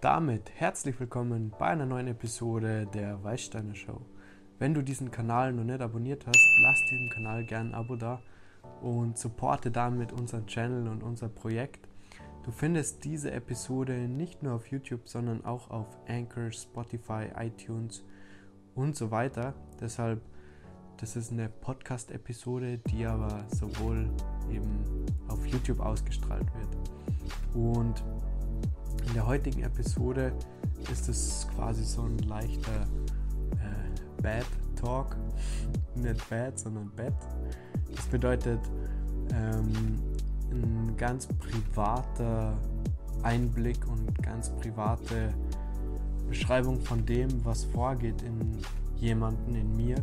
[0.00, 4.00] damit herzlich willkommen bei einer neuen Episode der Weißsteiner Show.
[4.60, 8.22] Wenn du diesen Kanal noch nicht abonniert hast, lass diesem Kanal gerne ein Abo da
[8.80, 11.88] und supporte damit unseren Channel und unser Projekt.
[12.44, 18.04] Du findest diese Episode nicht nur auf YouTube, sondern auch auf Anchor, Spotify, iTunes
[18.76, 19.54] und so weiter.
[19.80, 20.22] Deshalb,
[20.98, 24.08] das ist eine Podcast-Episode, die aber sowohl
[24.48, 24.84] eben
[25.26, 27.54] auf YouTube ausgestrahlt wird.
[27.54, 28.04] Und
[29.08, 30.32] in der heutigen Episode
[30.92, 32.86] ist es quasi so ein leichter
[33.52, 35.16] äh, Bad Talk.
[35.94, 37.14] Nicht bad, sondern bad.
[37.94, 38.60] Das bedeutet
[39.32, 39.98] ähm,
[40.50, 42.56] ein ganz privater
[43.22, 45.32] Einblick und ganz private
[46.28, 48.58] Beschreibung von dem, was vorgeht in
[48.96, 49.96] jemanden, in mir,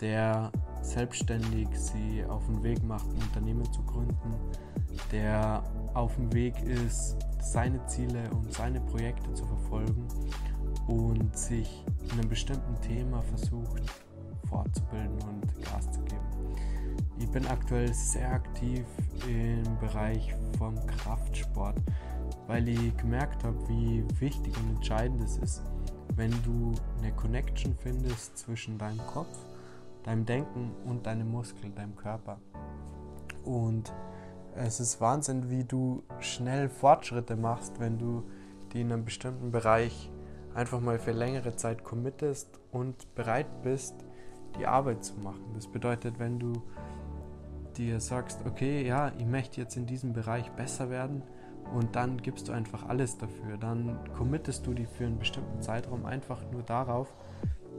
[0.00, 4.34] der selbstständig sie auf den Weg macht, ein Unternehmen zu gründen,
[5.12, 5.62] der
[5.94, 10.06] auf dem Weg ist, seine Ziele und seine Projekte zu verfolgen
[10.86, 13.82] und sich in einem bestimmten Thema versucht
[14.48, 16.56] fortzubilden und Gas zu geben.
[17.18, 18.84] Ich bin aktuell sehr aktiv
[19.26, 21.76] im Bereich vom Kraftsport,
[22.46, 25.62] weil ich gemerkt habe, wie wichtig und entscheidend es ist,
[26.16, 29.38] wenn du eine Connection findest zwischen deinem Kopf,
[30.04, 32.38] deinem Denken und deinem Muskel, deinem Körper.
[33.44, 33.92] Und
[34.54, 38.22] es ist Wahnsinn, wie du schnell Fortschritte machst, wenn du
[38.72, 40.10] die in einem bestimmten Bereich
[40.54, 43.94] einfach mal für längere Zeit committest und bereit bist,
[44.58, 45.44] die Arbeit zu machen.
[45.54, 46.52] Das bedeutet, wenn du
[47.76, 51.22] dir sagst, okay, ja, ich möchte jetzt in diesem Bereich besser werden
[51.74, 56.04] und dann gibst du einfach alles dafür, dann committest du dich für einen bestimmten Zeitraum
[56.04, 57.14] einfach nur darauf,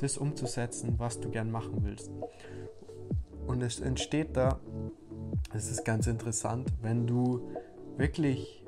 [0.00, 2.10] das umzusetzen, was du gern machen willst.
[3.46, 4.58] Und es entsteht da
[5.54, 7.48] es ist ganz interessant, wenn du
[7.96, 8.64] wirklich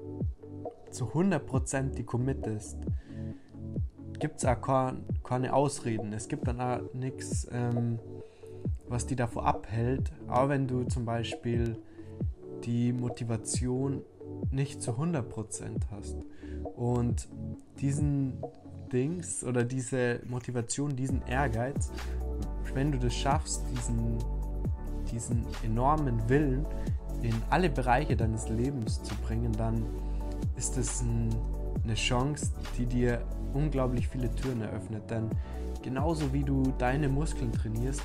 [0.90, 2.78] zu 100% die committest,
[4.18, 6.12] gibt es auch keine Ausreden.
[6.12, 7.98] Es gibt dann auch nichts, ähm,
[8.88, 10.12] was die davor abhält.
[10.28, 11.76] Aber wenn du zum Beispiel
[12.64, 14.02] die Motivation
[14.50, 15.24] nicht zu 100%
[15.90, 16.16] hast
[16.76, 17.28] und
[17.80, 18.34] diesen
[18.92, 21.90] Dings oder diese Motivation, diesen Ehrgeiz,
[22.74, 24.18] wenn du das schaffst, diesen
[25.10, 26.66] diesen enormen Willen
[27.22, 29.84] in alle Bereiche deines Lebens zu bringen, dann
[30.56, 31.34] ist es ein,
[31.84, 33.22] eine Chance, die dir
[33.54, 35.10] unglaublich viele Türen eröffnet.
[35.10, 35.30] Denn
[35.82, 38.02] genauso wie du deine Muskeln trainierst,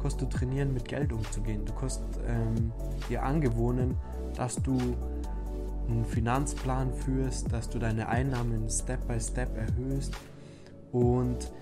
[0.00, 1.64] kannst du trainieren, mit Geld umzugehen.
[1.64, 2.72] Du kannst ähm,
[3.08, 3.96] dir angewohnen,
[4.36, 4.76] dass du
[5.88, 10.14] einen Finanzplan führst, dass du deine Einnahmen Step by Step erhöhst.
[10.92, 11.52] Und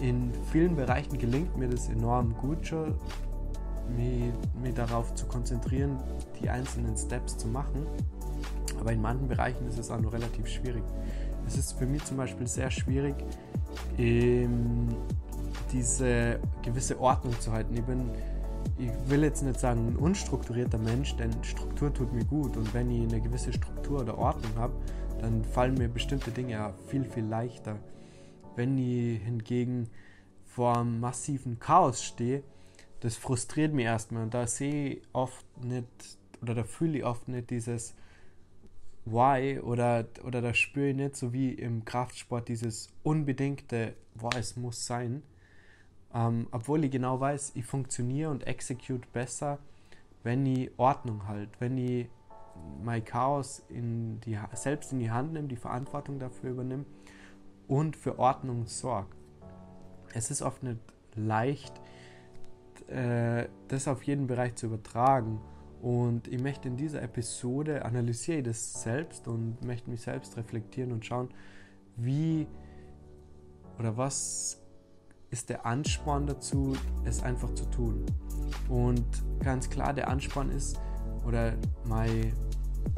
[0.00, 2.94] in vielen Bereichen gelingt mir das enorm gut schon
[3.88, 4.32] mich,
[4.62, 5.98] mich darauf zu konzentrieren,
[6.40, 7.86] die einzelnen Steps zu machen.
[8.80, 10.82] Aber in manchen Bereichen ist es auch nur relativ schwierig.
[11.46, 13.14] Es ist für mich zum Beispiel sehr schwierig,
[13.96, 14.88] ähm,
[15.72, 17.74] diese gewisse Ordnung zu halten.
[17.74, 18.10] Ich bin,
[18.78, 22.56] ich will jetzt nicht sagen ein unstrukturierter Mensch, denn Struktur tut mir gut.
[22.56, 24.74] Und wenn ich eine gewisse Struktur oder Ordnung habe,
[25.20, 27.76] dann fallen mir bestimmte Dinge viel, viel leichter.
[28.54, 29.88] Wenn ich hingegen
[30.44, 32.42] vor einem massiven Chaos stehe,
[33.00, 34.24] das frustriert mich erstmal.
[34.24, 35.86] Und da sehe ich oft nicht,
[36.42, 37.94] oder da fühle ich oft nicht dieses
[39.04, 44.56] Why oder, oder da spüre ich nicht so wie im Kraftsport dieses unbedingte, boah, es
[44.56, 45.22] muss sein.
[46.14, 49.58] Ähm, obwohl ich genau weiß, ich funktioniere und execute besser,
[50.22, 52.08] wenn ich Ordnung halt, wenn ich
[52.82, 56.84] mein Chaos in die, selbst in die Hand nehme, die Verantwortung dafür übernehme
[57.66, 59.14] und für Ordnung sorge.
[60.12, 60.80] Es ist oft nicht
[61.14, 61.72] leicht,
[62.88, 65.40] äh, das auf jeden Bereich zu übertragen.
[65.80, 70.92] Und ich möchte in dieser Episode analysiere ich das selbst und möchte mich selbst reflektieren
[70.92, 71.28] und schauen,
[71.96, 72.46] wie
[73.78, 74.60] oder was
[75.30, 78.06] ist der Ansporn dazu, es einfach zu tun.
[78.68, 79.04] Und
[79.40, 80.80] ganz klar, der Ansporn ist,
[81.26, 81.52] oder
[81.84, 82.32] mein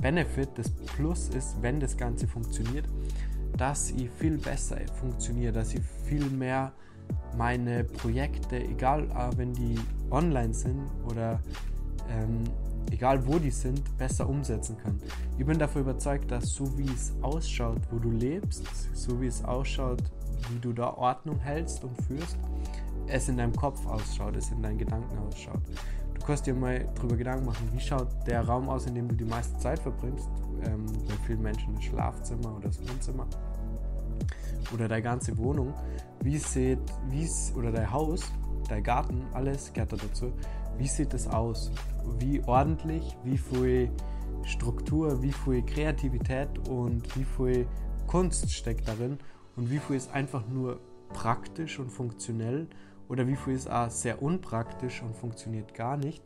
[0.00, 2.87] Benefit, das Plus ist, wenn das Ganze funktioniert,
[3.56, 6.73] dass ich viel besser funktioniere, dass ich viel mehr
[7.37, 9.77] meine Projekte, egal äh, wenn die
[10.11, 11.41] online sind oder
[12.09, 12.45] ähm,
[12.91, 15.01] egal wo die sind, besser umsetzen kann.
[15.39, 19.45] Ich bin dafür überzeugt, dass so wie es ausschaut, wo du lebst, so wie es
[19.45, 20.03] ausschaut,
[20.51, 22.39] wie du da Ordnung hältst und führst,
[23.07, 25.61] es in deinem Kopf ausschaut, es in deinen Gedanken ausschaut.
[26.15, 29.15] Du kannst dir mal darüber Gedanken machen, wie schaut der Raum aus, in dem du
[29.15, 30.29] die meiste Zeit verbringst.
[30.65, 33.27] Ähm, bei vielen Menschen das Schlafzimmer oder das Wohnzimmer
[34.72, 35.75] oder deine ganze Wohnung,
[36.22, 36.78] wie sieht,
[37.08, 38.32] wie oder dein Haus,
[38.69, 40.32] dein Garten, alles gehört da dazu.
[40.78, 41.70] Wie sieht es aus?
[42.19, 43.90] Wie ordentlich, wie viel
[44.44, 47.67] Struktur, wie viel Kreativität und wie viel
[48.06, 49.19] Kunst steckt darin
[49.56, 50.81] und wie viel ist einfach nur
[51.12, 52.69] praktisch und funktionell
[53.08, 56.23] oder wie viel ist auch sehr unpraktisch und funktioniert gar nicht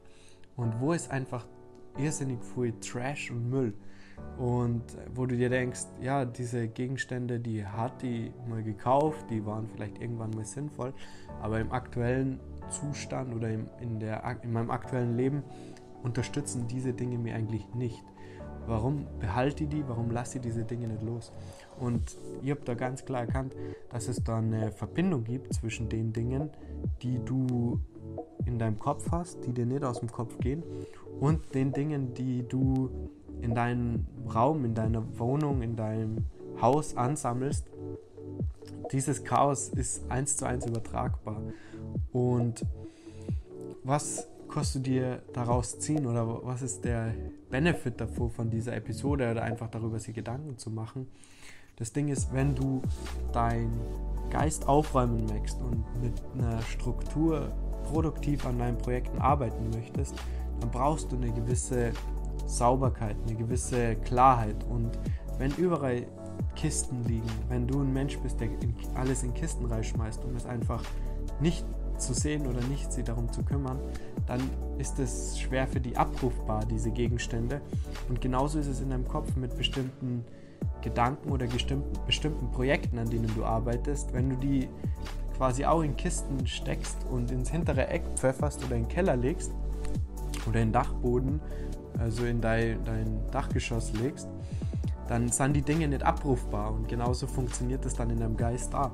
[0.57, 1.47] und wo ist einfach
[1.99, 3.75] irrsinnig viel Trash und Müll
[4.39, 4.83] und
[5.15, 10.01] wo du dir denkst, ja, diese Gegenstände, die hat die mal gekauft, die waren vielleicht
[10.01, 10.93] irgendwann mal sinnvoll,
[11.41, 12.41] aber im aktuellen
[12.71, 15.45] Zustand oder im, in, der, in meinem aktuellen Leben
[16.03, 18.03] unterstützen diese Dinge mir eigentlich nicht.
[18.67, 19.87] Warum behalte ich die?
[19.87, 21.33] Warum lasse ich diese Dinge nicht los?
[21.79, 23.55] Und ich habe da ganz klar erkannt,
[23.91, 26.51] dass es da eine Verbindung gibt zwischen den Dingen,
[27.03, 27.79] die du
[28.47, 30.63] in deinem Kopf hast, die dir nicht aus dem Kopf gehen,
[31.21, 32.91] und den Dingen, die du
[33.45, 36.25] in deinem Raum, in deiner Wohnung, in deinem
[36.61, 37.67] Haus ansammelst.
[38.91, 41.41] Dieses Chaos ist eins zu eins übertragbar.
[42.13, 42.65] Und
[43.83, 47.15] was kannst du dir daraus ziehen oder was ist der
[47.51, 51.07] Benefit davor von dieser Episode oder einfach darüber sich Gedanken zu machen?
[51.77, 52.81] Das Ding ist, wenn du
[53.33, 53.79] deinen
[54.31, 57.53] Geist aufräumen möchtest und mit einer Struktur
[57.85, 60.15] produktiv an deinen Projekten arbeiten möchtest,
[60.61, 61.93] dann brauchst du eine gewisse
[62.47, 64.65] Sauberkeit, eine gewisse Klarheit.
[64.69, 64.91] Und
[65.39, 66.07] wenn überall
[66.55, 68.49] Kisten liegen, wenn du ein Mensch bist, der
[68.95, 70.83] alles in Kisten reinschmeißt, um es einfach
[71.41, 71.65] nicht
[71.99, 73.79] zu sehen oder nicht sich darum zu kümmern,
[74.27, 74.41] dann
[74.79, 77.61] ist es schwer für die abrufbar, diese Gegenstände.
[78.09, 80.25] Und genauso ist es in deinem Kopf mit bestimmten
[80.81, 84.13] Gedanken oder bestimmten, bestimmten Projekten, an denen du arbeitest.
[84.13, 84.69] Wenn du die
[85.37, 89.53] quasi auch in Kisten steckst und ins hintere Eck pfefferst oder in den Keller legst
[90.47, 91.41] oder in den Dachboden,
[91.99, 94.29] also in dein, dein Dachgeschoss legst,
[95.09, 98.93] dann sind die Dinge nicht abrufbar und genauso funktioniert es dann in deinem Geist da.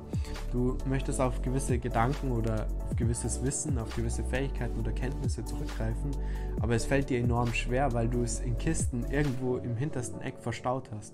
[0.51, 6.11] Du möchtest auf gewisse Gedanken oder auf gewisses Wissen, auf gewisse Fähigkeiten oder Kenntnisse zurückgreifen,
[6.59, 10.35] aber es fällt dir enorm schwer, weil du es in Kisten irgendwo im hintersten Eck
[10.39, 11.13] verstaut hast.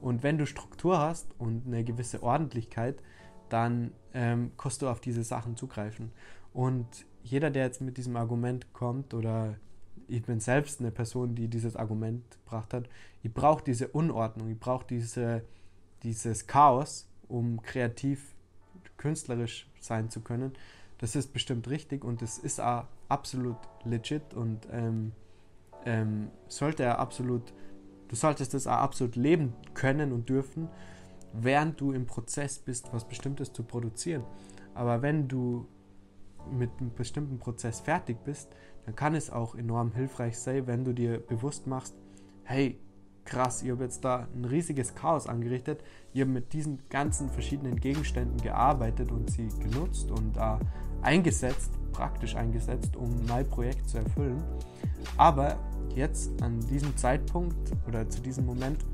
[0.00, 3.02] Und wenn du Struktur hast und eine gewisse Ordentlichkeit,
[3.48, 6.12] dann ähm, kannst du auf diese Sachen zugreifen.
[6.52, 6.86] Und
[7.22, 9.56] jeder, der jetzt mit diesem Argument kommt oder
[10.08, 12.88] ich bin selbst eine Person, die dieses Argument gebracht hat.
[13.22, 15.42] Ich brauche diese Unordnung, ich brauche diese,
[16.02, 18.34] dieses Chaos, um kreativ,
[18.96, 20.52] künstlerisch sein zu können.
[20.98, 25.12] Das ist bestimmt richtig und es ist auch absolut legit und ähm,
[25.84, 27.52] ähm, sollte er absolut,
[28.08, 30.68] du solltest das auch absolut leben können und dürfen,
[31.32, 34.24] während du im Prozess bist, was Bestimmtes zu produzieren.
[34.74, 35.68] Aber wenn du
[36.50, 38.48] mit einem bestimmten Prozess fertig bist,
[38.84, 41.94] dann kann es auch enorm hilfreich sein, wenn du dir bewusst machst,
[42.44, 42.80] hey,
[43.24, 47.76] krass, ich habe jetzt da ein riesiges Chaos angerichtet, ich habe mit diesen ganzen verschiedenen
[47.76, 50.56] Gegenständen gearbeitet und sie genutzt und äh,
[51.02, 54.42] eingesetzt, praktisch eingesetzt, um mein Projekt zu erfüllen.
[55.16, 55.58] Aber
[55.94, 58.84] jetzt an diesem Zeitpunkt oder zu diesem Moment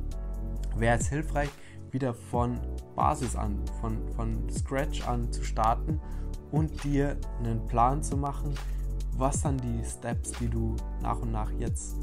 [0.77, 1.51] wäre es hilfreich,
[1.93, 2.59] wieder von
[2.97, 6.01] Basis an, von, von Scratch an zu starten
[6.55, 8.55] und dir einen Plan zu machen,
[9.17, 11.97] was sind die Steps, die du nach und nach jetzt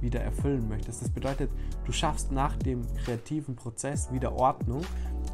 [0.00, 1.02] wieder erfüllen möchtest.
[1.02, 1.50] Das bedeutet,
[1.84, 4.82] du schaffst nach dem kreativen Prozess wieder Ordnung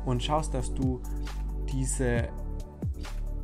[0.04, 1.00] und schaust, dass du
[1.72, 2.28] diese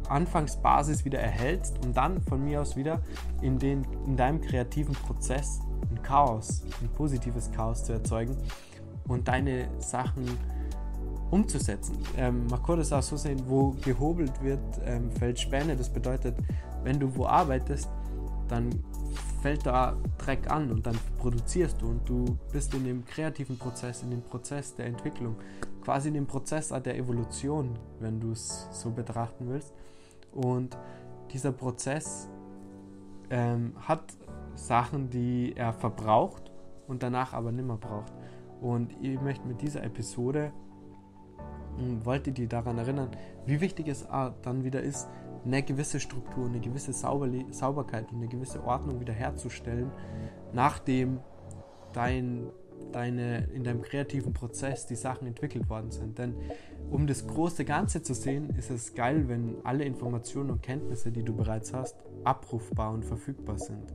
[0.09, 3.01] Anfangsbasis wieder erhältst und dann von mir aus wieder
[3.41, 8.37] in, den, in deinem kreativen Prozess ein Chaos, ein positives Chaos zu erzeugen
[9.07, 10.27] und deine Sachen
[11.31, 11.99] umzusetzen.
[12.17, 15.77] Ähm, das auch so sehen, wo gehobelt wird, ähm, fällt Späne.
[15.77, 16.37] Das bedeutet,
[16.83, 17.89] wenn du wo arbeitest,
[18.49, 18.71] dann
[19.43, 24.03] fällt da Dreck an und dann produzierst du und du bist in dem kreativen Prozess,
[24.03, 25.37] in dem Prozess der Entwicklung,
[25.83, 29.75] quasi in dem Prozess der Evolution, wenn du es so betrachten willst.
[30.33, 30.77] Und
[31.31, 32.29] dieser Prozess
[33.31, 34.15] ähm, hat
[34.55, 36.51] Sachen, die er verbraucht
[36.87, 38.13] und danach aber nimmer braucht.
[38.61, 40.53] Und ich möchte mit dieser Episode
[42.05, 43.11] wollte die daran erinnern,
[43.47, 44.07] wie wichtig es
[44.43, 45.09] dann wieder ist,
[45.45, 49.91] eine gewisse Struktur, eine gewisse Sauberli Sauberkeit und eine gewisse Ordnung wiederherzustellen,
[50.53, 51.21] nachdem
[51.93, 52.47] dein,
[52.93, 56.19] deine, in deinem kreativen Prozess die Sachen entwickelt worden sind.
[56.19, 56.35] Denn
[56.91, 61.23] um das große Ganze zu sehen, ist es geil, wenn alle Informationen und Kenntnisse, die
[61.23, 63.93] du bereits hast, abrufbar und verfügbar sind.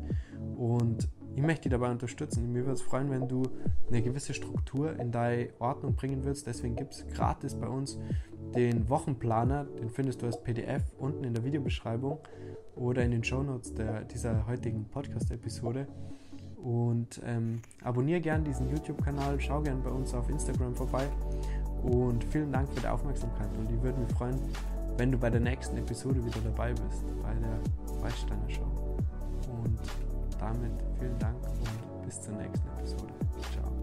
[0.57, 1.09] Und
[1.39, 2.51] ich möchte dich dabei unterstützen.
[2.51, 3.43] Mir würde es freuen, wenn du
[3.87, 6.45] eine gewisse Struktur in deine Ordnung bringen würdest.
[6.47, 7.97] Deswegen gibt es gratis bei uns
[8.53, 9.63] den Wochenplaner.
[9.63, 12.19] Den findest du als PDF unten in der Videobeschreibung
[12.75, 15.87] oder in den Shownotes der, dieser heutigen Podcast-Episode.
[16.57, 21.07] Und ähm, abonniere gerne diesen YouTube-Kanal, schau gerne bei uns auf Instagram vorbei.
[21.83, 23.47] Und vielen Dank für die Aufmerksamkeit.
[23.57, 24.37] Und ich würde mich freuen,
[24.97, 28.97] wenn du bei der nächsten Episode wieder dabei bist, bei der Weißsteiner Show.
[29.63, 30.08] Und
[30.39, 33.13] damit vielen Dank und bis zur nächsten Episode.
[33.51, 33.78] Ciao.